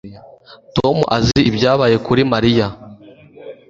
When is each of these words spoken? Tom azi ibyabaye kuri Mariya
Tom 0.75 0.97
azi 1.17 1.39
ibyabaye 1.49 1.95
kuri 2.05 2.21
Mariya 2.33 2.67